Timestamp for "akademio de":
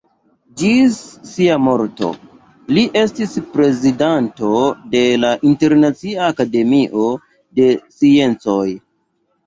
6.33-7.73